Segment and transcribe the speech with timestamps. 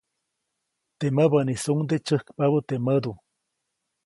[0.97, 3.11] Teʼ mäbäʼnisuŋde tsyäjkpabä teʼ mädu.